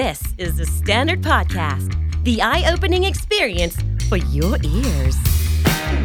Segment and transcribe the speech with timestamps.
[0.00, 1.90] This is the Standard Podcast,
[2.24, 3.76] the eye opening experience
[4.08, 5.16] for your ears.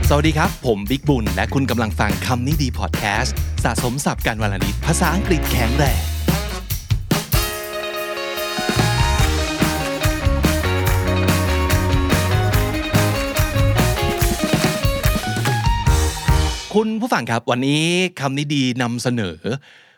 [0.09, 6.01] สวัสดีครับ ผมบิ๊กบุญ และคุณกำลังฟังคำนี้ดีพอดแคสต์สะสมสับการวลนิดภาษาอังกฤษแข็งแรง
[16.73, 17.83] คุณผู้ฟังครับวันนี้
[18.19, 19.37] คำนี้ดีนำเสนอ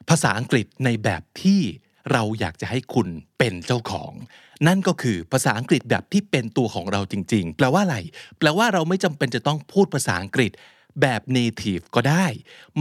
[0.09, 1.61] ภาษาอังกฤษในแบบที่
[2.11, 3.07] เราอยากจะให้คุณ
[3.39, 4.11] เป็นเจ้าของ
[4.67, 7.97] นั่นก็คือภาษาอังกฤษแบบที่เป็นตัวของเราจริง ๆ แปลว่าอะไร
[8.39, 10.51] แปลว่าเราไม่จำเป็นจะต้องพูดภาษาอังกฤษ
[11.01, 12.25] แบบ native ก็ได้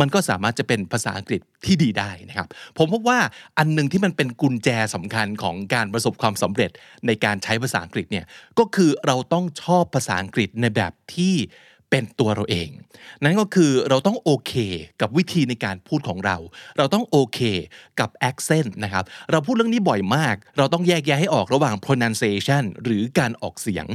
[0.01, 3.19] มันก็สามารถจะเป็นภาษาอังกฤษที่ดีได้นะครับ ผมพบว่า
[3.59, 6.71] อันหนึงที่มันเป็นกุญแจสำคัญของการประสบความสำเร็จ
[7.07, 8.25] ในการใช้ภาษาอังกฤษเนี่ย
[8.59, 11.35] ก็คือเราต้องชอบภาษาอังกฤษในแบบที่
[11.91, 12.69] เป็นตัวเราเอง
[13.25, 14.53] นั่นก็คือเราต้องโอเค
[15.01, 16.37] กับวิธีในการพูดของเรา
[16.79, 17.41] เราต้องโอเค
[18.01, 23.87] กับ accent นะครับ เราพูดเรื่องนี้บ่อยมาก เราต้องแยกแยะให้ออกระหว่าง pronunciation หรือการออกเสียง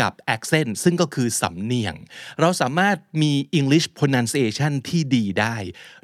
[0.00, 1.94] กับ accent ซึ่งก็คือสำเนียง
[2.40, 5.56] เราสามารถมี English pronunciation ที่ดีได้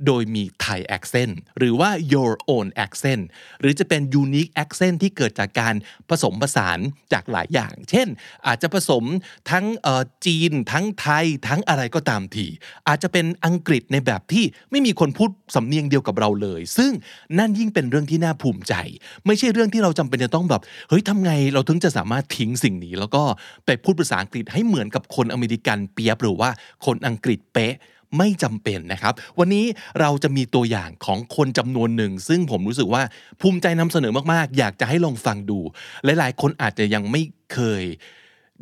[0.06, 3.22] โดยมี Thai accent หรือว่า your own accent
[3.60, 5.74] หรือจะเป็น unique accent ที่เกิดจากการ
[6.08, 6.78] ผสมผสาน
[7.12, 8.08] จากหลายอย่าง เช่น
[8.46, 9.04] อาจจะผสม
[9.50, 9.66] ทั้ง
[10.26, 12.46] จีน ทั้งไทยทั้งอะไรก็ตามที
[12.88, 16.92] อาจจะเป็นอังกฤษในแบบที่ไม่มีคนพูดสำเนียงเดียวกับเราเลย ซึ่ง
[17.38, 18.74] นั่นยิ่งเป็นเรื่องที่น่าภูมิใจ
[19.26, 23.22] ไม่ใช่เรื่องที่เราจำเป็นจะต้องแบบเฮ้ยทำไงเราถึงจะสามารถทิ้งสิ่งนี้ แล้วก็
[23.66, 26.50] ไปพูดภาษาอังกฤษให้เหมือนกับคนอเมริกันเปียบหรือว่า
[26.86, 27.74] คนอังกฤษเป๊ะ
[28.18, 29.64] ไม่จำเป็นนะครับ วันนี้
[30.00, 33.02] เราจะมีตัวอย่างของคนจำนวนหนึ่ง ซึ่งผมรู้สึกว่า
[33.40, 35.58] ภูมิใจนำเสนอมากๆ อยากจะให้ลองฟังดู
[36.04, 37.22] หลายๆ คนอาจจะยังไม่
[37.52, 37.84] เคย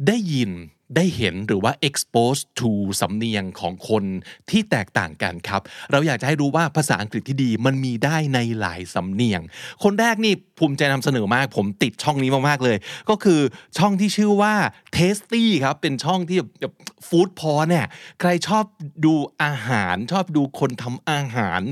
[0.07, 0.53] ได้ยิน
[0.97, 4.05] ได้เห็นหรือว่า expose to สำเนียงของคน
[4.51, 9.41] ที่แตกต่างกันครับ เราอยากจะให้รู้ว่าภาษาอังกฤษที่ดีมันมีได้ในหลายสำเนียง
[9.83, 12.77] คนแรกนี่ภูมิใจนำเสนอมาก ผมติดช่องนี้มากๆเลย
[13.11, 13.41] ก็คือ
[13.79, 14.55] ช่องที่ชื่อว่า
[14.97, 16.73] Tasty ครับ เป็นช่องที่แบบ
[17.09, 17.87] ฟู้ดพอเนี่ย
[18.21, 18.65] ใครชอบ
[19.05, 21.63] ดูอาหารชอบดูคนทำอาหาร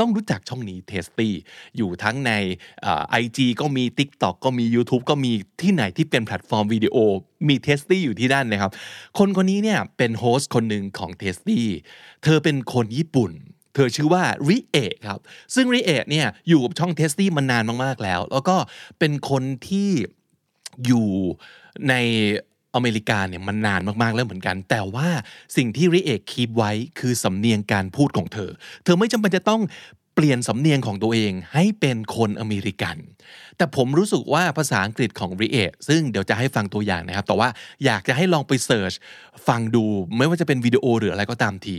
[0.00, 1.28] ต้องรู้จักช่องนี้ Tasty
[1.76, 2.32] อยู่ทั้งใน
[3.10, 5.32] IG ก็มี TikTok ก็มี YouTube ก็มี
[5.62, 6.96] ที่ไหนที่เป็นแพลตฟอร์มวิดีโอ
[7.48, 8.70] มี Tasty อยู่ที่นั่นนะครับ
[9.18, 11.60] คนคนนี้เนี่ยเป็น host คนหนึ่งของ Tasty
[12.22, 13.32] เธอเป็นคนญี่ปุ่น
[13.74, 15.20] เธอชื่อว่าริเอะครับ
[15.54, 18.56] ซึ่งริเอะเนี่ยอยู่กับช่อง Tasty มานานมาก ๆ แล้ว แล้วก็
[18.98, 19.90] เป็นคนที่
[20.86, 21.08] อยู่
[21.88, 21.94] ใน
[22.74, 25.08] อเมริกาเนี่ยมันนานมากๆแล้วเหมือนกัน แต่ว่า
[25.56, 28.50] สิ่งที่ริเอะ keep ไว้คือสำเนียงการพูดของเธอ
[28.84, 29.62] เธอไม่จำเป็นจะต้อง
[30.14, 32.96] เปลี่ยนสำเนียงของตัวเองให้เป็นคนอเมริกัน
[33.56, 37.48] แต่ผมรู้สึกว่าภาษาอังกฤษของริเอะซึ่งเดี๋ยวจะให้ฟังตัวอย่างนะครับ แต่ว่า
[37.84, 38.92] อยากจะให้ลองไป search
[39.48, 39.84] ฟังดู
[40.16, 41.78] ไม่ว่าจะเป็นวิดีโอหรืออะไรก็ตามที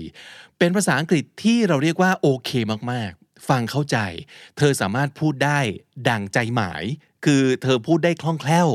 [0.59, 2.49] เป็นภาษาอังกฤษที่เราเรียกว่าโอเค
[2.91, 3.97] มากๆ ฟังเข้าใจ
[4.57, 5.59] เธอสามารถพูดได้
[6.09, 6.83] ดังใจหมาย
[7.25, 8.69] คือเธอพูดได้คล่องแคล่ว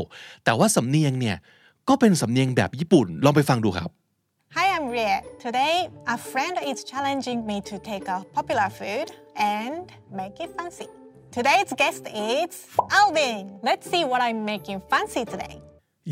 [0.44, 1.36] แต่ว่าสำเนียงเนี่ย
[1.88, 3.90] ก็เป็นสำเนียงแบบญี่ปุ่น ลองไปฟังดูครับ
[4.56, 5.20] Hi, I'm Rie.
[5.46, 5.74] Today,
[6.06, 9.82] a friend is challenging me to take a popular food and
[10.20, 10.88] make it fancy.
[11.36, 12.50] Today's guest is
[13.00, 13.58] Alvin.
[13.68, 15.54] Let's see what I'm making fancy today.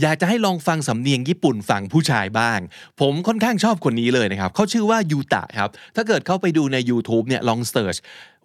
[0.01, 2.59] อยากจะให้ลองฟังสำเนียงญี่ปุ่นฝั่งผู้ชายบ้าง
[3.01, 7.97] ผมค่อนข้างชอบคนนี้เลยนะครับเขาชื่อว่ายูตะครับ ถ้าเกิดเข้าไปดูใน YouTube เนี่ยลองเ e ิร์ช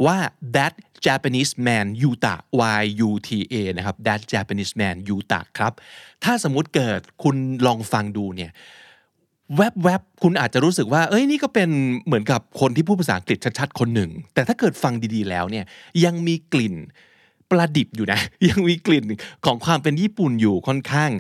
[0.06, 0.18] ว่า
[0.56, 0.74] that
[1.06, 2.36] Japanese man ยูตะ
[2.80, 5.74] Y U T A นะครับ that Japanese man ยูตะครับ
[6.24, 8.52] ถ้าสมมติเกิดคุณลองฟังดูเนี่ย
[9.56, 11.70] แวบๆ คุณอาจจะรู้สึกว่า เอ้ย นี่ก็เป็น
[12.06, 15.66] เหมือนกับคนที่พูดภาษาอังกฤษชัดๆ คนหนึ่ง แต่ถ้าเกิดฟังดีๆ แล้วเนี่ย
[16.06, 16.76] ยังมีกลิ่น
[17.52, 18.20] ประดิบอยู่นะ
[18.50, 19.06] ยังมีกลิ่น
[19.46, 21.12] ของความเป็นญี่ปุ่นอยู่ค่อนข้าง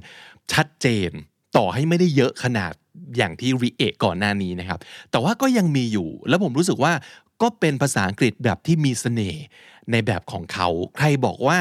[0.54, 1.12] ชัดเจน
[1.58, 2.74] ต่อให้ไม่ได้เยอะขนาด
[3.18, 4.80] อย่างที่รีเอะก่อนหน้านี้นะครับ
[5.12, 6.94] แต่ว่าก็ยังมีอยู่ แล้วผมรู้สึกว่า
[7.42, 9.44] ก็เป็นภาษาอังกฤษแบบที่มีเสน่ห์
[9.92, 10.68] ในแบบของเขา
[10.98, 11.60] ใครบอกว่า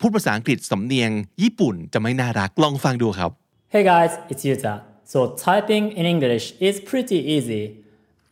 [0.00, 1.10] พูดภาษาอังกฤษสำเนียง
[1.42, 3.30] ญี่ปุ่นจะไม่น่ารัก ลองฟังดูครับ
[3.74, 4.74] Hey guys, it's Yuta.
[5.12, 7.64] So typing in English is pretty easy.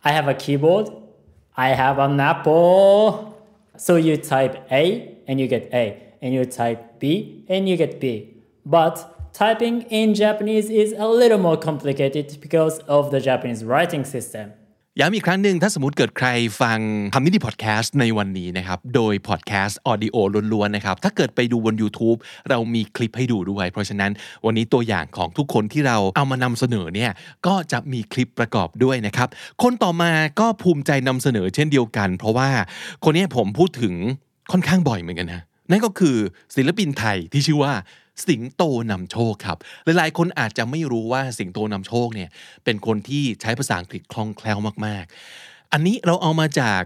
[0.08, 0.86] I have a keyboard.
[1.66, 3.34] I have an apple.
[3.86, 4.82] So you type A
[5.28, 5.84] and you get A,
[6.22, 8.05] and you type B and you get B.
[8.64, 8.96] But
[9.32, 14.46] typing in Japanese is a little more complicated because of the Japanese writing system.
[15.00, 16.28] ย้ำอีกครั้งหนึ่งถ้าสมมติเกิดใคร
[16.62, 16.78] ฟัง
[17.14, 20.17] คำนี้ดีพอดแคสต์ในวันนี้นะครับ โดยพอดแคสต์ audio
[20.52, 22.19] ล้วนๆนะครับ ถ้าเกิดไปดูบน YouTube
[22.50, 24.11] เรามีคลิปให้ดูด้วย เพราะฉะนั้น
[24.46, 27.11] วันนี้ตัวอย่างของทุกคนที่เราเอามานำเสนอเนี่ย
[27.46, 29.28] ก็จะมีคลิปประกอบด้วยนะครับ
[29.62, 32.49] คนต่อมาก็ภูมิใจนำเสนอเช่นเดียวกัน เพราะว่า
[33.05, 33.94] คนนี้ผมพูดถึง
[34.52, 36.16] ค่อนข้างบ่อยเหมือนกันนะ นั่นก็คือ
[36.56, 37.72] ศิลปินไทยที่ชื่อว่า
[38.26, 42.31] สิงโตนำโชคครับ หลายๆ คนอาจจะไม่รู้ว่าสิงโตนำโชคเนี่ย
[42.64, 45.04] เป็นคนที่ใช้ภาษาอังกฤษคล่องแคล่วมาก
[45.38, 46.82] ๆ อันนี้เราเอามาจาก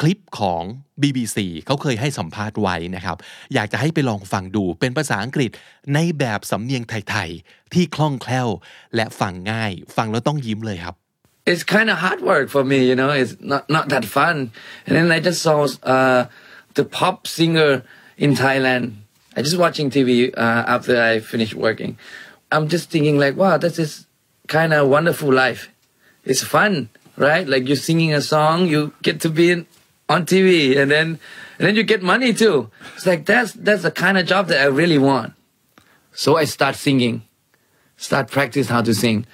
[0.00, 0.62] คลิปของ
[1.02, 3.16] BBC เขาเคยให้สัมภาษณ์ไว้นะครับ
[3.54, 5.50] อยากจะให้ไปลองฟังดูเป็นภาษาอังกฤษ
[5.94, 8.48] ในแบบสำเนียงไทย ๆ ที่คล่องแคล่ว
[8.94, 10.94] และฟังง่าย ฟังแล้วต้องยิ้มเลยครับ
[11.44, 13.10] it's kind of hard work for me, you know.
[13.10, 14.52] It's not not that fun.
[14.86, 16.26] And then I just saw uh,
[16.74, 17.82] the pop singer
[18.16, 18.94] in Thailand.
[19.36, 21.98] I just watching TV uh, after I finished working.
[22.50, 24.06] I'm just thinking like, wow, this is
[24.46, 25.70] kind of wonderful life.
[26.24, 27.48] It's fun, right?
[27.48, 29.66] Like you're singing a song, you get to be in,
[30.08, 31.18] on TV, and then
[31.58, 32.70] and then you get money too.
[32.94, 35.32] It's like that's that's the kind of job that I really want.
[36.12, 37.22] So I start singing,
[37.96, 39.26] start practice how to sing.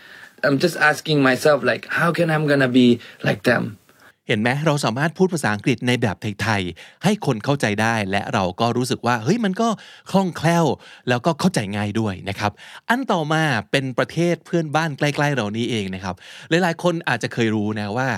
[0.44, 2.88] I'm just asking myself like how can I'm gonna be
[3.28, 3.64] like them
[4.28, 9.68] เห็นไหมเราสามารถพูดภาษาอังกฤษในแบบไทยๆให้คนเข้าใจได้และเราก็รู้สึกว่าเฮ้ยมันก็
[10.10, 10.66] คล่องแคล่ว
[11.08, 12.52] แล้วก็เข้าใจง่ายด้วยนะครับ
[12.88, 16.14] อันต่อมาเป็นประเทศเพื่อนบ้านใกล้ ๆ เรานี้เองนะครับ
[16.48, 18.08] หลายๆ คนอาจจะเคยรู้นะว่า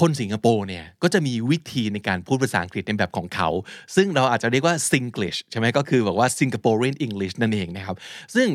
[0.00, 3.48] คนสิงคโปร์เนี่ยก็จะมีวิธีในการพูดภาษาอังกฤษในแบบของเขา
[3.96, 7.96] ซึ่งเราอาจจะเรียกว่า Singlish ใช่ไหมก็คือแบบว่า Singaporean English นั่นเองนะครับ
[8.34, 8.48] ซึ่ง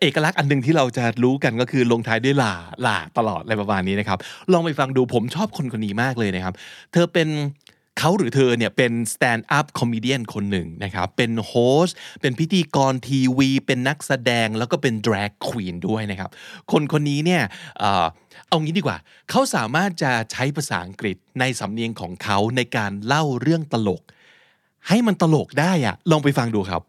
[0.00, 2.52] เอกลักษณ์อันหนึงที่เราจะรู้กันก็คือลงท้ายด้วยลา
[2.86, 4.18] ลาตลอดอะไรประมาณนี้นะครับ
[4.52, 6.54] ลองไปฟังดูผมชอบคนคนนี้มากเลยนะครับ
[6.92, 7.28] เธอเป็น
[7.98, 11.54] เขาหรือเธอเนี่ยเป็น stand up comedian คนหนึ่งนะครับ เป็นโฮ
[11.84, 16.30] สต์เป็นพิธีกรทีวี เป็นนักแสดงแล้วก็เป็น drag queen ด้วยนะครับ
[16.72, 17.42] คนคนนี้เนี่ย
[17.78, 18.06] เอ่อ
[18.48, 18.98] เอางี้ดีกว่า
[19.30, 24.02] เขาสามารถจะใช้ภาษาอังกฤษในสำเนียงของเขาในการเล่าเรื่องตลก
[24.88, 26.82] ให้มันตลกได้อะลองไปฟังดูครับ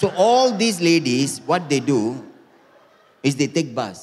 [0.00, 2.00] So all these ladies, what they do
[3.26, 3.98] is they take bus.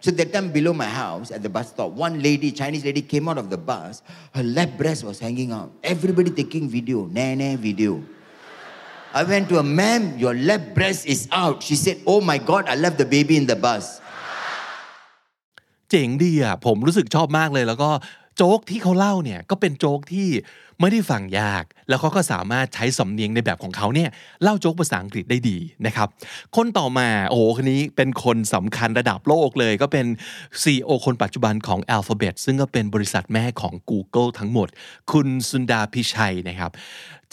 [0.00, 3.28] So that time below my house at the bus stop, one lady, Chinese lady, came
[3.28, 4.02] out of the bus.
[4.34, 5.72] Her left breast was hanging out.
[5.82, 8.04] Everybody taking video, nene video.
[9.14, 11.62] I went to her, ma'am, your left breast is out.
[11.62, 14.00] She said, oh my God, I left the baby in the bus.
[15.90, 17.90] เจ๋งดีอ่ะผมรู้สึกชอบมากเลย แล้วก็
[18.43, 20.27] โจ๊กที่เขาเล่าเนี่ยก็เป็นโจ๊กที่
[20.79, 24.09] ไม่ได้ฟังยาก แล้วเขาก็สามารถใช้สำเนียงในแบบของเขาเนี่ย
[24.43, 26.07] เล่าโจ๊กภาษาอังกฤษได้ดีนะครับ
[26.55, 30.05] คนต่อมาโอ้โหคนนี้เป็นคนสำคัญระดับโลกเลย ก็เป็น
[30.61, 34.67] CEO คนปัจจุบันของ Alphabet ซึ่งก็เป็นบริษัทแม่ของ Google ทั้งหมด
[35.11, 36.71] คุณ Sundar Pichai นะครับ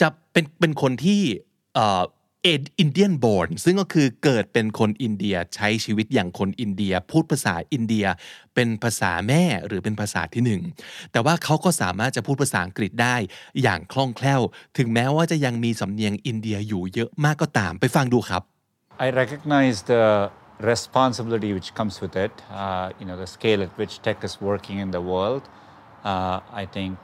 [0.01, 1.21] จะเป็นเป็นคนที่
[2.43, 8.07] เอ่อเอ Indian-born ซึ่งก็คือเกิดเป็นคนอินเดียใช้ชีวิตอย่างคนอินเดีย พูดภาษาอินเดีย
[8.55, 10.63] เป็นภาษาแม่หรือเป็นภาษาที่หนึ่ง
[11.13, 13.17] แต่ว่าเขาก็สามารถจะพูดภาษาอังกฤษได้
[13.63, 14.43] อย่างคล่องแคล่ว
[14.79, 18.43] ถึงแม้ว่าจะยังมีสำเนียงอินเดียอยู่เยอะมากก็ตามไปฟังดูครับ
[19.07, 20.05] I recognize the
[20.73, 22.35] responsibility which comes with it.
[22.51, 25.45] Uh, you know, the scale at which tech is working in the world.
[26.05, 26.97] Uh, I think,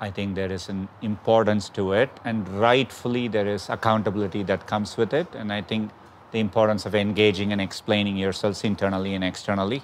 [0.00, 4.96] I think there is an importance to it, and rightfully there is accountability that comes
[4.96, 5.26] with it.
[5.34, 5.90] And I think
[6.30, 9.82] the importance of engaging and explaining yourselves internally and externally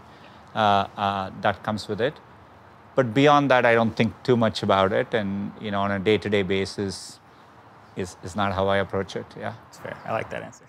[0.54, 2.14] uh, uh, that comes with it.
[2.94, 5.98] But beyond that, I don't think too much about it, and you know, on a
[5.98, 7.18] day-to-day basis,
[7.96, 9.26] is is not how I approach it.
[9.38, 9.54] Yeah.
[9.68, 9.96] It's fair.
[10.06, 10.64] I like that answer.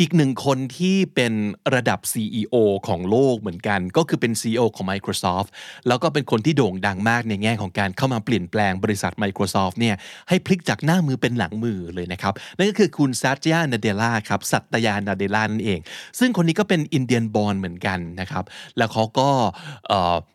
[0.00, 1.32] อีกหนึ่งคนที่เป็น
[1.74, 2.54] ระดับ CEO
[2.88, 5.48] ของโลกเหมือนกัน ก็คือเป็น CEO ของ Microsoft
[5.88, 9.96] แล้วก็เป็นคนที่โด่งดังมากในแง่ของการเข้ามาเปลี่ยนแปลงบริษัท Microsoft เนี่ย
[10.28, 15.80] ให้พลิกจากหน้ามือเป็นหลังมือเลยนะครับ นั่นก็คือคุณซัตยานาเดล่าครับสัตยานาเดล่านั่นเอง
[16.18, 18.44] ซึ่งคนนี้ก็เป็นอินเดียนบอลเหมือนกันนะครับ
[18.78, 19.30] แล้วเขาก็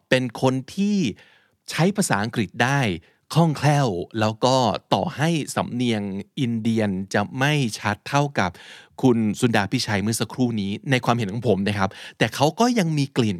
[0.09, 0.97] เป็นคนที่
[1.71, 2.79] ใช้ภาษาอังกฤษได้
[3.33, 3.89] คล่องแคล่ว
[4.19, 4.55] แล้วก็
[4.93, 6.01] ต่อให้สำเนียง
[6.39, 8.51] อินเดียนจะไม่ชัดเท่ากับ
[9.01, 13.37] คุณสุนดาพิชัยเมื่อสักครู่นี้ในความเห็นของผมนะครับ แต่เขาก็ยังมีกลิ่น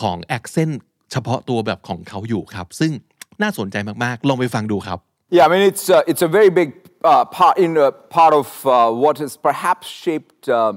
[0.00, 0.80] ของแอคเซนต์
[1.12, 2.92] เฉพาะตัวแบบของเขาอยู่ครับ ซึ่ง
[3.42, 4.98] น่าสนใจมากๆ ลองไปฟังดูครับ
[5.36, 6.70] Yeah, I mean, it's, uh, it's a very big
[7.02, 10.74] uh, part, in, uh, part of uh, what has perhaps shaped uh,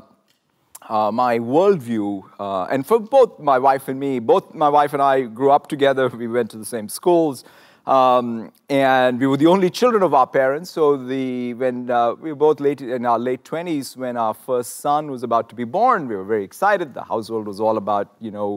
[0.89, 2.23] uh, my worldview.
[2.39, 5.67] Uh, and for both my wife and me, both my wife and I grew up
[5.67, 6.09] together.
[6.09, 7.43] We went to the same schools.
[7.89, 10.69] Um, and we were the only children of our parents.
[10.69, 14.81] So the, when uh, we were both late in our late 20s, when our first
[14.85, 16.93] son was about to be born, we were very excited.
[16.93, 18.49] The household was all about, you know,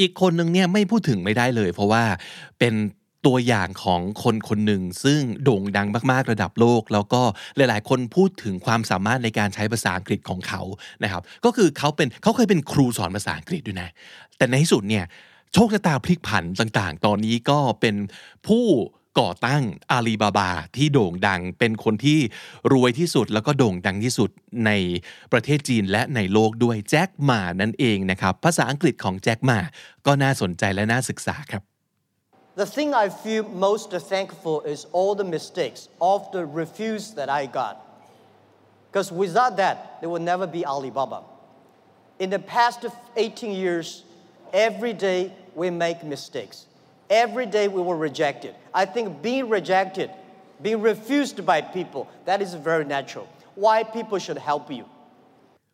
[0.00, 2.04] อีกคนหนึ่งเนี่ยไม่พูดถึงไม่ได้เลย เพราะว่า
[2.58, 2.74] เป็น
[3.26, 7.22] ตัวอย่างของคนคนหนึ่งซึ่งโด่งดังมากๆระดับโลก แล้วก็
[7.56, 10.62] หลายๆ คนพูดถึงความสามารถในการใช้ภาษาอังกฤษของเขา
[11.02, 13.88] นะครับ ก็คือเขาเป็นเขาเคยเป็นครูสอนภาษาอังกฤษด้วยนะ
[14.36, 15.04] แต่ในที่สุดเนี่ย
[15.52, 17.96] โชคชะตาพลิกผันต่างๆ ตอนนี้ก็เป็น
[18.46, 18.66] ผู้
[19.20, 19.62] ก่อตั้ง
[19.92, 22.20] อาลีบาบาที่โด่งดังเป็นคนที่
[22.72, 24.30] รวยที่สุดแล้วก็โด่งดังที่สุด
[24.66, 24.70] ใน
[25.32, 29.58] ประเทศจีนและในโลกด้วยแจ็คหมานั่นเองนะครับ ภาษาอังกฤษของแจ็คหมา
[30.06, 31.62] ก็น่าสนใจและน่าศึกษาครับ
[32.62, 37.44] The thing I feel most thankful is all the mistakes of the refuse that I
[37.60, 37.74] got.
[38.88, 41.20] Because without that, there would never be Alibaba.
[42.18, 44.04] In the past 18 years,
[44.52, 46.66] every day we make mistakes.
[47.08, 48.54] Every day we were rejected.
[48.74, 50.10] I think being rejected,
[50.62, 53.26] being refused by people, that is very natural.
[53.54, 54.84] Why people should help you.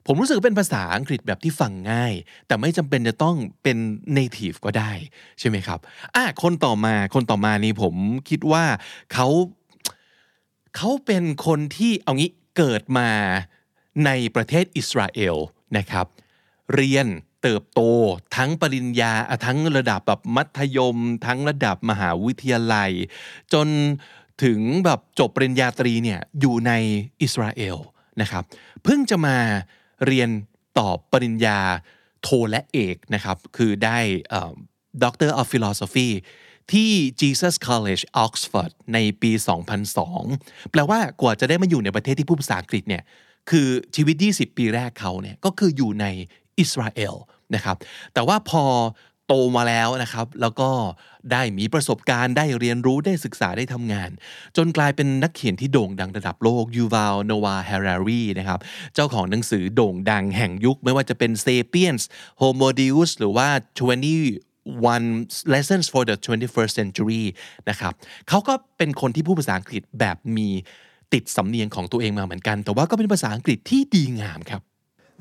[0.06, 2.14] ผมรู้สึกเป็นภาษาอังกฤษแบบที่ฟังง่าย
[2.46, 3.78] แต่ไม่จำเป็นจะต้องเป็น
[4.18, 4.92] native ก็ได้
[5.38, 5.78] ใช่ไหมครับ
[6.16, 7.94] อะคนต่อมาคนต่อมานี่ผม
[8.28, 8.64] คิดว่า
[9.12, 9.28] เขา
[10.76, 13.08] เขาเป็นคนที่เอางี้เกิดมา
[14.06, 15.36] ในประเทศอิสราเอล
[15.78, 16.06] นะครับ
[16.74, 17.06] เรียน
[17.42, 17.80] เติบโต
[18.36, 19.12] ทั้งปริญญา
[19.46, 20.96] ทั้งระดับแบบมัธยม
[21.26, 22.90] ทั้งระดับมหาวิทยาลัย
[23.52, 23.68] จน
[24.42, 26.72] ถึงแบบจบปริญญาตรีเนี่ยอยู่ใน
[27.22, 27.76] อิสราเอล
[28.20, 28.44] นะครับ
[28.84, 29.36] เพิ่งจะมา
[30.06, 30.28] เรียน
[30.78, 31.58] ต่อปริญญา
[32.22, 33.98] โทและเอกนะครับคือได้
[35.04, 36.10] Doctor of Philosophy
[36.72, 39.30] ที่ Jesus College Oxford ในปี
[40.00, 43.02] 2002 แปลว่ากว่าจะได้มาอยู่ในประเทศที่พูดภาษาอังกฤษเนี่ย
[43.50, 46.06] คือชีวิต 20 ปีแรกเขาเนี่ยก็คืออยู่ใน
[46.62, 47.14] อิสราเอล
[47.54, 47.76] นะครับ
[48.14, 48.64] แต่ว่าพอ
[49.28, 50.70] โตมาแล้วนะครับ แล้วก็
[51.32, 54.10] ได้มีประสบการณ์ได้เรียนรู้ได้ศึกษาได้ทำงาน
[54.56, 58.60] จนกลายเป็นนักเขียนที่โด่งดังระดับโลกยูวาลโนวาเฮรารีนะครับ
[58.94, 62.02] เจ้าของหนังสือโด่งดังแห่งยุค ไม่ว่าจะเป็น Sapiens
[62.40, 63.48] Homo Deus หรือว่า
[64.16, 65.06] 20 one
[65.54, 67.24] lessons for the 21st century
[67.68, 67.92] นะครับ
[68.28, 70.48] เขาก็เป็นคนที่พูดภาษาอังกฤษแบบมี
[71.12, 74.62] ติดสำเนียงของตัวเองมาเหมือนกัน แต่ว่าก็เป็นภาษาอังกฤษที่ดีงามครับ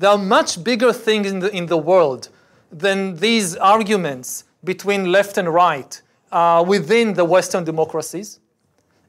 [0.02, 2.28] There are much bigger things in the, in the world
[2.72, 8.40] than these arguments between left and right uh, within the Western democracies.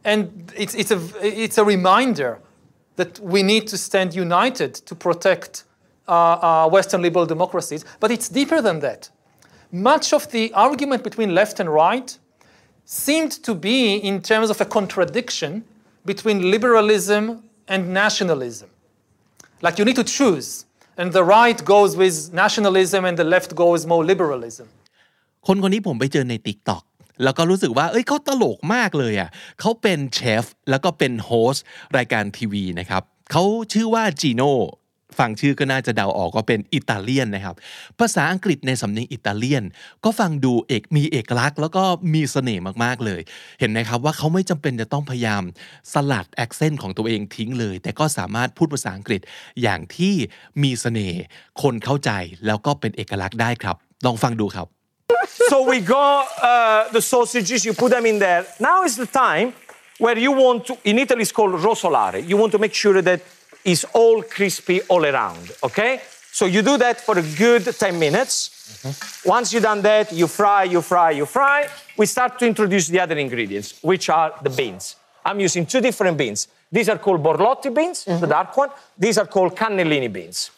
[0.04, 2.38] And it's, it's, a, it's a reminder
[2.96, 5.64] that we need to stand united to protect
[6.08, 7.84] uh, uh, Western liberal democracies.
[8.00, 9.10] But it's deeper than that.
[9.72, 12.16] Much of the argument between left and right
[12.86, 15.66] seemed to be in terms of a contradiction
[16.06, 18.70] between liberalism and nationalism.
[19.64, 20.66] Like you need to choose,
[21.02, 24.68] and the right goes with nationalism and the left goes more liberalism.
[25.48, 26.84] คนคนนี้ผมไปเจอใน TikTok
[27.24, 31.64] แล้วก็รู้สึกว่า เอ้ยเขาตลกมากเลยอะเขาเป็นเชฟ แล้วก็เป็นโฮสต์
[31.98, 34.52] รายการทีวีนะครับเขาชื่อว่าจีโน่
[35.20, 37.56] ฟังชื่อก็น่าจะเดาออกก็เป็นอิตาเลียนนะครับ
[38.00, 39.64] ภาษาอังกฤษในสำเนียงอิตาเลียน
[40.04, 43.22] ก็ฟังดูเอกมีเอกลักษณ์ แล้วก็มีเสน่ห์มากๆเลย
[43.60, 45.44] เห็นไหมครับว่าเขาไม่จำเป็นจะต้องพยายาม
[45.94, 49.22] สลัด accent ของตัวเองทิ้งเลย แต่ก็สามารถพูดภาษาอังกฤษ
[49.62, 50.14] อย่างที่
[50.64, 51.22] มีเสน่ห์
[51.62, 52.12] คนเข้าใจ
[52.46, 54.68] แล้วก็เป็นเอกลักษณ์ได้ครับ ลองฟังดูครับ
[55.52, 58.42] So we got uh, the sausages, you put them in there.
[58.60, 59.48] Now is the time
[60.04, 62.20] where you want to, in Italy it's called rosolare.
[62.30, 63.22] You want to make sure that
[63.66, 66.02] it's all crispy all around, okay?
[66.32, 68.50] So you do that for a good 10 minutes.
[68.84, 69.30] Mm-hmm.
[69.30, 71.68] Once you've done that, you fry, you fry, you fry.
[71.96, 74.96] We start to introduce the other ingredients, which are the beans.
[75.26, 76.48] I'm using two different beans.
[76.72, 78.30] These are called borlotti beans, the mm-hmm.
[78.30, 78.70] dark one.
[78.98, 80.50] These are called cannellini beans.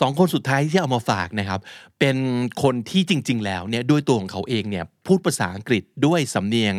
[0.00, 1.60] สองคนสุดท้ายที่เอามาฝากนะครับ
[2.00, 2.16] เป็น
[2.62, 6.74] คนที่จริง ๆ แล้วเนี่ยด้วยตัวของเขาเองเนี่ยพูดภาษาอังกฤษด้วยสำเนียง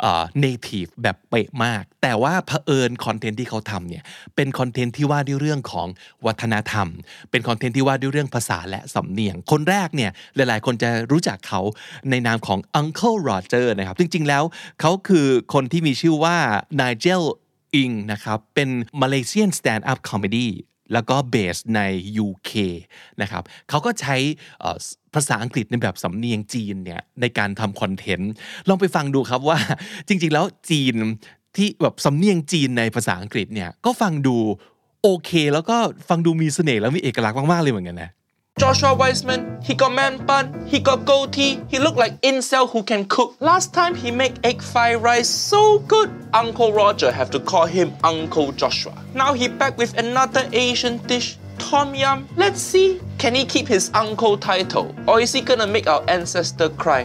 [0.00, 4.02] เอ่อ native แบบเป๊ะมาก แต่ว่าเผอิญคอนเทนต์ที่เขาทำเนี่ย
[4.36, 5.88] เป็นคอนเทนต์ที่ว่าด้วยเรื่องของ
[6.26, 6.88] วัฒนธรรม
[7.30, 11.60] เป็นคอนเทนต์ที่ว่าด้วยเรื่องภาษาและสำเนียง คนแรกเนี่ยหลายๆ คนจะรู้จักเขา
[12.10, 14.42] ในนามของ Uncle Roger นะครับ จริง ๆ แล้ว
[14.80, 16.36] เขาคือคนที่มีชื่อว่า
[16.80, 17.22] Nigel
[17.82, 18.68] Ing นะครับเป็น
[19.00, 21.80] Malaysian stand up comedy แแล้วก็เบสใน
[22.26, 22.52] UK
[23.22, 24.16] นะครับเขาก็ใช้
[25.14, 28.32] ภาษาอังกฤษในแบบสำเนียงจีนเนี่ยในการทำคอนเทนต์
[28.68, 29.58] ลองไปฟังดูครับว่า
[30.08, 30.94] จริง ๆ แล้วจีน
[31.56, 34.36] ที่แบบสำเนียงจีนในภาษาอังกฤษเนี่ยก็ฟังดู
[35.02, 35.76] โอเค แล้วก็
[36.08, 38.10] ฟังดูมีเสน่ห์แล้วมีเอกลักษณ์มาก ๆ เลยเหมือนกันนะ
[38.59, 43.03] Joshua Wiseman, he got man bun, he got goatee, he looked like incel who can
[43.03, 43.35] cook.
[43.41, 47.93] Last time he make egg fried rice so good, Uncle Roger have to call him
[48.01, 48.95] Uncle Joshua.
[49.13, 52.29] Now he back with another Asian dish, Tom Yum.
[52.37, 56.69] Let's see, can he keep his uncle title, or is he gonna make our ancestor
[56.69, 57.03] cry?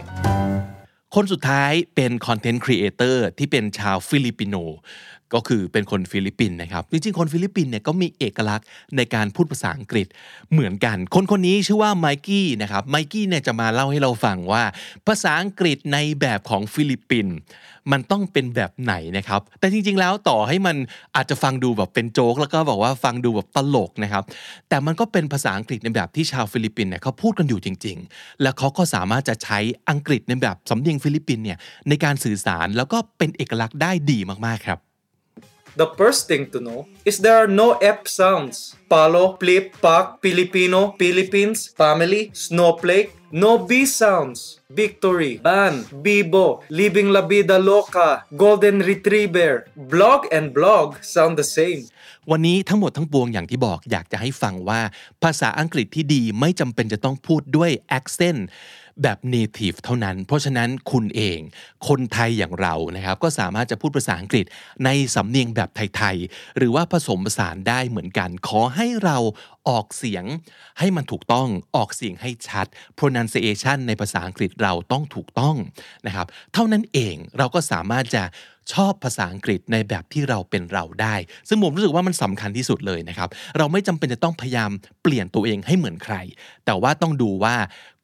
[1.15, 4.55] คนสุดท้ายเป็นคอนเทนต์ครีเอเตอร์ที่เป็นชาวฟิลิปปิโน
[5.34, 8.66] ก็คือเป็นคนฟิลิปปินส์นะครับ จริงๆ คนฟิลิปปินส์เนี่ยก็มีเอกลักษณ์
[8.96, 10.06] ในการพูดภาษาอังกฤษ
[10.52, 14.62] เหมือนกัน คนคนนี้ชื่อว่าไมกี้นะครับ ไมกี้เนี่ยจะมาเล่าให้เราฟังว่า
[15.06, 17.36] ภาษาอังกฤษในแบบของฟิลิปปินส์
[17.92, 20.76] มันต้องเป็นแบบไหนนะครับ แต่จริงๆ แล้วต่อให้มัน
[21.16, 24.24] อาจจะฟังดูแบบเป็นโจ๊ก แล้วก็บอกว่าฟังดูแบบตลกนะครับ
[24.68, 29.58] แต่มันก็เป็นภาษาอังกฤษในแบบที่ชาวฟิลิปปินส์เนี่ยเขาพูดกันอยู่จริง ๆ แล้วเขาก็สามารถจะใช้
[29.90, 34.85] อังกฤษในแบบสำเนียงฟิลิปปินส์เนี่ยในการสื่อสารแล้วก็เป็นเอกลักษณ์ได้ดีมากๆครับ
[35.76, 38.72] The first thing to know is there are no F sounds.
[38.88, 44.64] Palo, flip, pak, Filipino, Philippines, family, snowflake, no B sounds.
[44.72, 51.84] Victory, ban, bibo, living la vida loca, golden retriever, blog and blog sound the same.
[52.30, 54.80] วันนี้ทั้งหมดทั้งปวงอย่างที่บอกอยากจะให้ฟังว่า
[55.22, 58.40] ภาษาอังกฤษที่ดีไม่จำเป็นจะต้องพูดด้วย accent
[59.02, 61.38] แบบ native เท่านั้น เพราะฉะนั้นคุณเอง
[61.88, 64.44] คนไทยอย่างเรานะครับก็สามารถจะพูดภาษาอังกฤษ
[64.84, 69.16] ในสำเนียงแบบไทย ๆ หรือว่าผสมผสานได้เหมือนกัน ขอให้เรา
[69.68, 70.24] ออกเสียง
[70.78, 72.66] ให้มันถูกต้องออกเสียงให้ชัด
[72.98, 75.56] pronunciation ในภาษาอังกฤษเราต้องถูกต้อง
[76.06, 78.24] นะครับ เท่านั้นเองเราก็สามารถจะ
[78.74, 81.14] ชอบภาษาอังกฤษในแบบที่เราเป็นเราได้
[81.48, 84.70] ซึ่งผมรู้สึกว่ามันสำคัญที่สุดเลยนะครับ เราไม่จำเป็นจะต้องพยายาม
[85.02, 86.16] เปลี่ยนตัวเองให้เหมือนใคร
[86.66, 87.56] แต่ว่าต้องดูว่า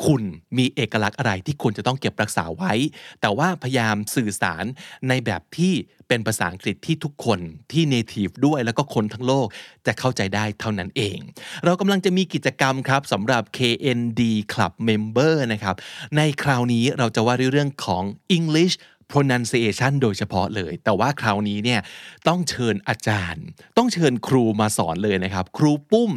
[0.07, 0.23] คุณ
[0.59, 2.73] มีเอกลักษณ์อะไรที่ควรจะต้องเก็บรักษาไว้
[3.21, 4.64] แต่ว่าพยายามสื่อสาร
[5.09, 5.75] ในแบบที่
[6.12, 7.40] เป็นภาษาอังกฤษที่ทุกคน
[7.73, 9.47] ที่ native ด้วยแล้วก็คนทั้งโลก
[9.87, 11.19] จะเข้าใจได้เท่านั้นเอง
[11.64, 15.76] เรากำลังจะมีกิจกรรมครับสำหรับ KND Club Member นะครับ
[16.16, 18.04] ในคราวนี้เราจะว่าเรื่องของ
[18.37, 18.75] English
[19.12, 21.81] pronunciation โดยเฉพาะเลย แต่ว่าคราวนี้เนี่ย
[22.28, 23.45] ต้องเชิญอาจารย์
[23.78, 26.11] ต้องเชิญครูมาสอนเลยนะครับ ครูปุ้ม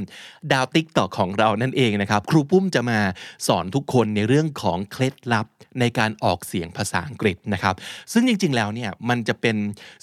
[0.51, 2.99] ดาวติ๊กต่อของเรานั่นเองนะครับ ครูปุ้มจะมา
[3.47, 5.47] สอนทุกคนในเรื่องของเคล็ดลับ
[5.79, 7.75] ในการออกเสียงภาษาอังกฤษนะครับ
[8.11, 9.57] ซึ่งจริง ๆ แล้วเนี่ยมันจะเป็น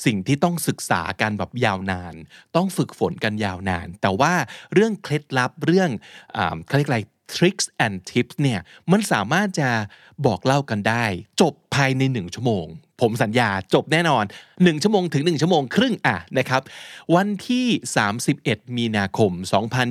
[0.05, 2.15] สิ่งที่ต้องศึกษากันแบบยาวนาน
[2.57, 4.33] ต้องฝึกฝนกันยาวนาน แต่ว่า
[4.75, 5.91] เรื่องเคล็ดลับเรื่อง
[6.37, 7.01] อาเขาเรียกอะไร
[7.35, 8.61] tricks and tips เนี่ย
[8.91, 9.69] มันสามารถจะ
[10.27, 11.05] บอกเล่ากันได้
[11.41, 12.67] จบภายใน 1 ชั่วโมง
[13.01, 16.63] ผมสัญญาจบแน่นอน 1 ชั่วโมงถึง 1 ชั่วโมงครึ่งอะนะครับ
[17.15, 17.67] วันที่
[18.21, 19.33] 31 มีนาคม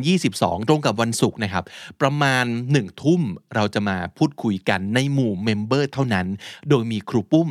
[0.06, 1.64] 2022 ตรงกับวันศุกร์นะครับ
[2.02, 3.22] ประมาณ 1 ทุ่ม
[3.56, 6.28] เราจะมาพูดคุยกันในหมู่ member เท่านั้น
[6.70, 7.48] โดยมีครูปุ้ม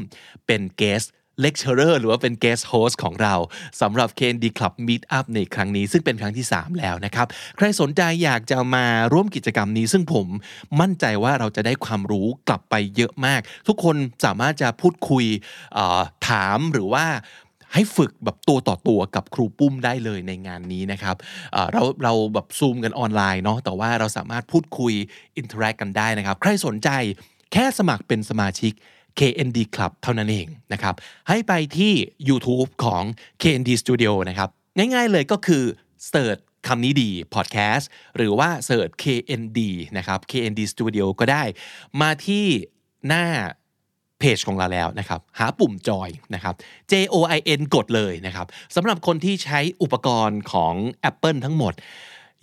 [0.47, 1.03] เป็น guest
[1.41, 3.35] lecturer หรือว่าเป็น guest host ของเรา
[3.81, 10.27] สำหรับ KND Club Meet Up ในครั้งนี้ ซึ่งเป็นครั้งที่ 3 แล้วนะครับ ใครสนใจอยากจะมาร่วมกิจกรรมนี้ ซึ่งผม
[10.81, 15.25] มั่นใจว่าเราจะได้ความรู้กลับไปเยอะมาก ทุกคนสามารถจะพูดคุย
[16.29, 17.07] ถามหรือว่า
[17.75, 21.17] ให้ฝึกแบบตัวต่อตัวกับครูปุ้มได้เลยในงานนี้นะครับ
[21.53, 24.93] เอ่อเราเราแบบซูมกันออนไลน์เนาะแต่ว่าเราสามารถพูดคุย
[25.37, 26.89] interact กันได้นะครับ ใครสนใจ
[27.53, 28.73] แค่สมัครเป็นสมาชิก
[29.19, 30.95] KND Club เท่านั้นเองนะครับ
[31.29, 31.93] ให้ไปที่
[32.29, 33.03] YouTube ของ
[33.43, 35.65] KND Studio นะครับ ง่ายๆเลยก็คือ
[36.09, 37.85] search คำนี้ดี Podcast
[38.17, 39.61] หรือว่าเสิร์ช KND
[39.99, 41.43] นะครับ KND Studio ก็ได้
[42.01, 42.47] มาที่
[43.09, 43.27] หน้า
[44.19, 46.55] เพจของเราแล้วนะครับ หาปุ่มจอยนะครับ
[46.91, 50.75] J O I N กดเลยนะครับสำหรับคนที่ใช้อุปกรณ์ของ
[51.11, 51.75] Apple ทั้งหมด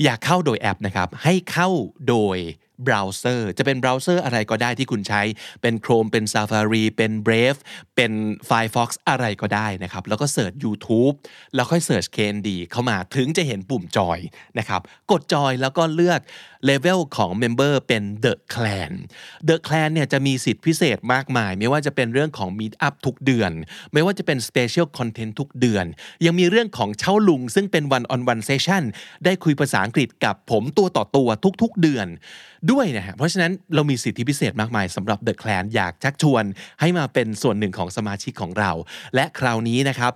[0.03, 1.69] อยากเข้าโดยแอปนะครับ ให้เข้า
[2.09, 2.37] โดย
[2.83, 5.21] เบราว์เซอร์จะเป็นเบราว์เซอร์อะไรก็ได้ที่คุณใช้
[5.61, 7.59] เป็น Chrome เป็น Safari เป็น Brave
[7.95, 8.11] เป็น
[8.49, 11.15] Firefox อะไรก็ได้นะครับ แล้วก็เสิร์ช YouTube
[11.55, 14.19] แล้วค่อยเสิร์ช KND เข้ามาถึงจะเห็นปุ่มจอย
[14.59, 16.19] นะครับ กดจอยแล้วก็เลือก
[16.65, 18.93] เลเวลของ Member เป็น The Clan
[19.49, 23.51] The Clan เนี่ยจะมีสิทธิพิเศษมากมาย ไม่ว่าจะเป็นเรื่องของ Meet Up ทุกเดือน
[23.93, 25.85] ไม่ว่าจะเป็น Special Content ทุกเดือน
[26.25, 28.83] ยังมีเรื่องของเช่าลุง ซึ่งเป็น One on One Session
[29.25, 31.29] ได้คุยภาษาอังกฤษกับผมตัวต่อตัว
[31.61, 32.07] ทุกๆเดือน
[32.71, 36.43] ด้วยนะฮะเพราะฉะนั้นเรามีสิทธิพิเศษมากมายสำหรับ The Clan อยากชักชวน
[36.79, 38.71] ให้มาเป็นส่วนหนึ่งของสมาชิกของเรา
[39.15, 40.13] และคราวนี้นะครับ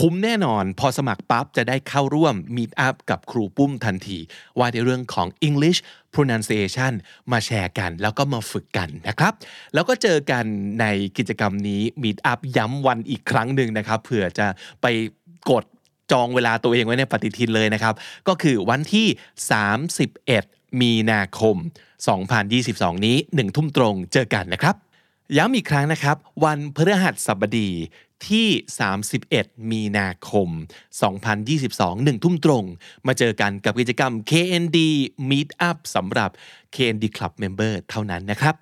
[0.00, 4.18] คุ้มแน่นอนพอสมัครปั๊บจะได้เข้าร่วม Meet Up กับครูปุ้มทันที
[4.58, 5.78] ว่าในเรื่องของ English
[6.14, 6.92] pronunciation
[7.32, 9.32] มาแชร์กัน แล้วก็มาฝึกกันนะครับ
[9.74, 10.44] แล้วก็เจอกัน
[10.80, 10.86] ใน
[11.18, 14.46] กิจกรรมนี้ Meet Up ย้ำวันอีกครั้งหนึ่งนะครับเผื่อจะ
[14.82, 14.86] ไป
[15.50, 15.64] กด
[16.12, 17.94] จองเวลาตัวเองไว้ในปฏิทินเลยนะครับ
[18.28, 19.06] ก็คือวันที่
[19.70, 21.56] 31 มีนาคม
[22.30, 24.76] 2022 นี้1ทุ่มตรงเจอกันนะครับ
[25.36, 27.70] ย้ำอีกครั้งนะครับ วันพฤหัสบดี
[28.28, 28.48] ที่
[29.10, 30.48] 31 มีนาคม
[31.32, 32.64] 2022 1 ทุ่มตรง
[33.06, 34.78] มาเจอกันกับกิจกรรม KND
[35.28, 36.30] Meet Up สำหรับ
[36.74, 38.54] KND Club Member เท่านั้นนะครับ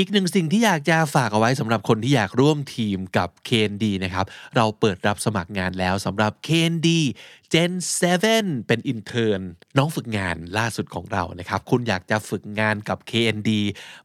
[0.00, 6.88] อีกหนึ่งสิ่งที่อยากจะฝากเอาไว้สำหรับคนที่อยากร่วมทีมกับ KND นะครับ เราเปิดรับสมัครงานแล้วสำหรับ KND
[7.52, 7.72] Gen
[8.20, 9.40] 7 เป็นอินเทอร์น
[9.76, 13.50] น้องฝึกงานล่าสุดของเรานะครับ คุณอยากจะฝึกงานกับ KND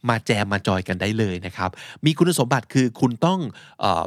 [0.10, 1.69] มาแจมมาจอยกันได้เลยนะครับ
[2.06, 3.39] มีคุณสมบัติคือคุณต้อง
[3.79, 4.03] เออ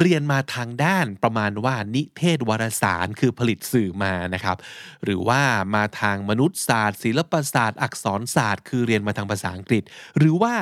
[0.00, 4.56] เรียนมาทางด้านประมาณว่านิเทศวารสารคือผลิตสื่อมานะครับ
[5.04, 5.40] หรือว่า
[5.74, 9.82] มาทางมนุษยศาสตร์ ศิลปศาสตร์ อักษรศาสตร์ คือเรียนมาทางภาษาอังกฤษ
[10.18, 10.54] หรือว่า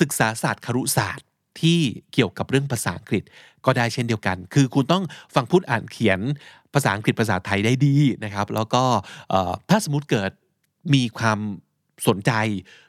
[0.00, 1.26] ศึกษาศาสตร์ครุศาสตร์
[1.60, 1.80] ที่
[2.12, 3.22] เกี่ยวกับเรื่องภาษาอังกฤษ
[3.64, 6.20] ก็ได้เช่นเดียวกัน คือคุณต้องฟังพูดอ่านเขียน
[6.74, 8.82] ภาษาอังกฤษภาษาไทยได้ดีนะครับ แล้วก็
[9.70, 10.30] ถ้าสมมติเกิด
[10.94, 11.38] มีความ
[12.08, 12.32] สนใจ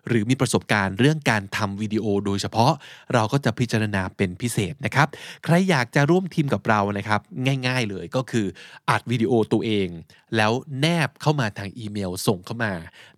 [0.08, 2.72] หรือมีประสบการณ์เรื่องการทำวิดีโอโดยเฉพาะ
[3.14, 5.08] เราก็จะพิจารณาเป็นพิเศษนะครับ
[5.44, 7.22] ใครอยากจะร่วมทีมกับเรานะครับ
[7.68, 8.46] ง่ายๆเลยก็คือ
[8.90, 9.90] อัดวิดีโอตัวเอง
[10.38, 12.74] แล้วแนบเข้ามาทางอีเมลส่งเข้ามา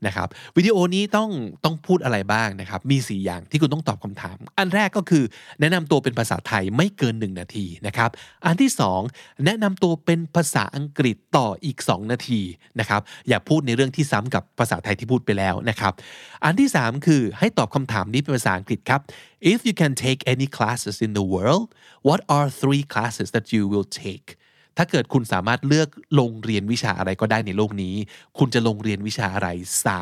[0.05, 1.29] นะครับวิดีโอนี้ต้อง
[1.63, 5.23] ต้องพูดอะไรบ้างนะครับ มี 4 อย่างที่คุณต้องตอบคำถาม อันแรกก็คือ
[5.59, 8.09] แนะนำตัวเป็นภาษาไทยไม่เกิน 1 นาทีนะครับ
[8.45, 8.71] อันที่
[9.07, 12.41] 2 แนะนำตัวเป็นภาษาอังกฤษต่ออีก 2 นาที
[12.79, 15.95] นะครับอย่าพูดในเรื่องที่ซ้ำกับภาษาไทยที่พูดไปแล้วนะครับนะครับ
[16.43, 19.01] อันที่ 3 คือให้ตอบคำถามนี้เป็นภาษาอังกฤษครับ
[19.51, 21.65] if you can take any classes in the world
[22.07, 24.27] what are three classes that you will take
[24.79, 27.95] ถ้าเกิดคุณสามารถเลือกลงเรียนวิชาอะไรก็ได้ในโลกนี้
[28.37, 29.49] คุณจะลงเรียนวิชาอะไร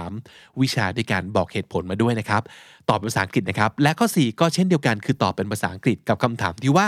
[0.03, 2.43] 3 วิชาด้วยการบอกเหตุผลมาด้วยนะครับ
[2.89, 6.87] ตอบเป็นภาษาอังกฤษนะครับ และข้อ 4 ก็เช่นเดียวกันคือตอบเป็นภาษาอังกฤษกับคำถามที่ว่า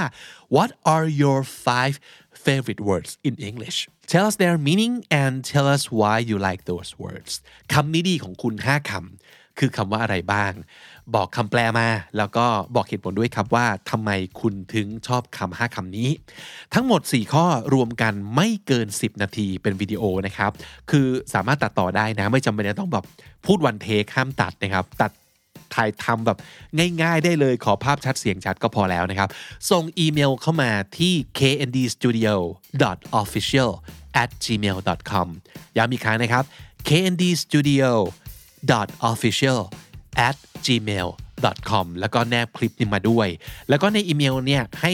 [0.55, 1.95] what are your five
[2.47, 3.77] favorite words in English
[4.11, 7.31] tell us their meaning and tell us why you like those words
[7.73, 10.53] คำนี้ดีของคุณ 5คำคือคำว่าอะไรบ้าง
[11.15, 14.09] บอกคำแปลมา แล้วก็บอกเหตุผลด้วยครับว่าทำไม
[14.41, 16.09] คุณถึงชอบคำห้าคำนี้
[16.73, 20.51] ทั้งหมด 4 ข้อรวมกันไม่เกิน 10 นาทีเป็นวิดีโอนะครับ
[20.91, 23.05] คือสามารถตัดต่อได้นะ ไม่จำเป็นต้องแบบ
[23.45, 25.11] พูดวันเทคห้ามตัดนะครับ ตัด
[25.75, 26.37] ถ่ายทำแบบ
[27.01, 29.29] ง่ายๆได้เลยขอภาพชัดเสียงชัดก็พอแล้วนะครับ
[29.71, 33.71] ส่งอีเมลเข้ามาที่ kndstudio.official
[34.21, 35.27] at gmail.com
[35.77, 36.43] ย้ำอีกครั้งนะครับ
[36.87, 37.91] kndstudio
[39.11, 39.59] official
[40.27, 41.07] at gmail
[41.69, 43.27] com แล้วก็แนบคลิปนี้มาด้วย
[43.69, 44.93] แล้วก็ในอีเมลเนี่ยให้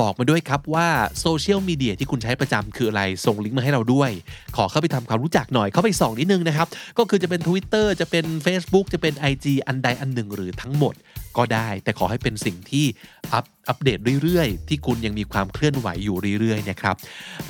[0.00, 0.88] บอกมาด้วยครับว่า
[1.20, 4.10] โซเชียลมีเดียที่คุณใช้ประจำคืออะไร ส่งลิงก์มาให้เราด้วย
[4.56, 10.94] ขอเข้าไปทำความรู้จักหน่อย เข้าไปส่องนิดนึงนะครับ ก็คือจะเป็น Twitter จะเป็น Facebook จะเป็น IG อันใดอันหนึ่งหรือทั้งหมด
[11.36, 12.86] ก็ได้ แต่ขอให้เป็นสิ่งที่
[13.32, 16.96] อัปอัปเดตเรื่อยๆ ที่คุณยังมีความเคลื่อนไหวอยู่เรื่อยๆนะครับ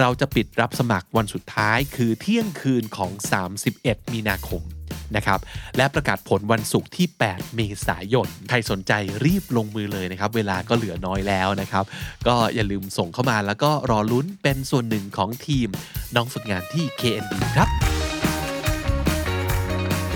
[0.00, 3.10] เราจะปิดรับสมัครวันสุดท้ายคือเที่ยงคืนของ
[3.62, 4.62] 31 มีนาคม
[5.16, 5.38] นะครับ
[5.76, 8.92] และประกาศผลวันศุกร์ที่ 8 เมษายน ใครสนใจ
[9.24, 11.84] รีบลงมือเลยนะครับ เวลาก็เหลือน้อยแล้วนะครับ
[12.26, 15.68] ก็อย่าลืมส่งเข้ามาแล้วก็รอลุ้นเป็นส่วนหนึ่งของทีม
[16.14, 18.21] น้องฝึกงานที่ KND ครับ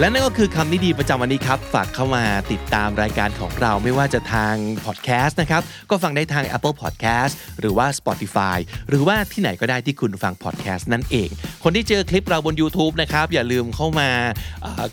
[0.01, 4.55] และนั่นก็คือคำนิดีประจำวันนี้ครับ ฝากเข้ามาติดตามรายการของเราไม่ว่าจะทาง
[4.87, 8.57] พอดแคสต์นะครับ ก็ฟังได้ทาง Apple Podcast หรือว่า Spotify
[8.89, 11.29] หรือว่าที่ไหนก็ได้ที่คุณฟังพอดแคสต์นั่นเอง
[11.63, 14.09] คนที่เจอคลิปเราบน YouTube นะครับ อย่าลืมเข้ามา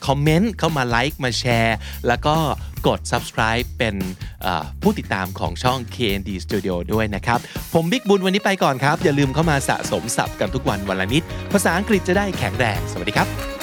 [0.08, 2.36] คอมเมนต์เข้ามาไลค์มาแชร์แล้วก็
[2.88, 3.96] กด subscribe เป็น
[4.82, 7.40] ผู้ติดตามของช่อง KND Studio ด้วยนะครับ
[7.74, 13.63] ผมบิ๊กบุญวันนี้ไปก่อนครับ อย่าลืมเข้ามาสะสมศัพท์กันทุกวันวันละนิด ภาษาอังกฤษจะได้แข็งแรง สวัสดีครับ